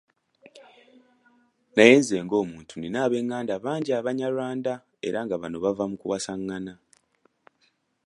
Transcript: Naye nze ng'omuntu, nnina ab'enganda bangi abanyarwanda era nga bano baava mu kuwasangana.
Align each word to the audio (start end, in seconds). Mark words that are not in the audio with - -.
Naye 1.75 1.93
nze 1.99 2.17
ng'omuntu, 2.25 2.73
nnina 2.77 2.99
ab'enganda 3.05 3.53
bangi 3.63 3.91
abanyarwanda 3.99 4.73
era 5.07 5.19
nga 5.23 5.35
bano 5.41 5.57
baava 5.63 5.85
mu 5.91 5.97
kuwasangana. 6.01 6.73